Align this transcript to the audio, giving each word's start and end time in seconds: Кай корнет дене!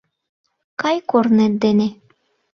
Кай 0.81 0.97
корнет 1.09 1.53
дене! 1.63 1.87